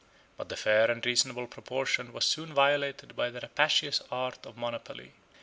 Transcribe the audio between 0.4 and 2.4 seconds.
the fair and reasonable proportion was